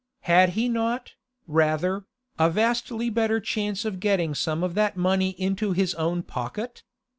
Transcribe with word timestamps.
Had 0.21 0.53
he 0.57 0.67
not, 0.67 1.13
rather, 1.45 2.05
a 2.39 2.49
vastly 2.49 3.11
better 3.11 3.39
chance 3.39 3.85
of 3.85 3.99
getting 3.99 4.33
some 4.33 4.63
of 4.63 4.73
that 4.73 4.97
money 4.97 5.39
into 5.39 5.73
his 5.73 5.93
own 5.93 6.23
pocket? 6.23 6.81